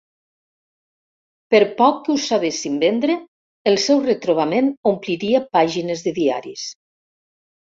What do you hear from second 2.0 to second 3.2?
que ho sabessin vendre,